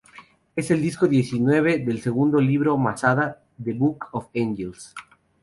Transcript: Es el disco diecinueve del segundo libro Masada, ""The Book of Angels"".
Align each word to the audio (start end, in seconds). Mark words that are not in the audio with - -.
Es 0.55 0.71
el 0.71 0.81
disco 0.81 1.05
diecinueve 1.07 1.77
del 1.77 2.01
segundo 2.01 2.41
libro 2.41 2.75
Masada, 2.75 3.43
""The 3.63 3.73
Book 3.75 4.07
of 4.13 4.29
Angels"". 4.35 4.95